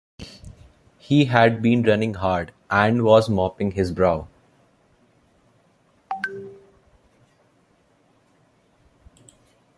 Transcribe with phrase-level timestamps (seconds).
[0.97, 4.27] He had been running hard, and was mopping his brow.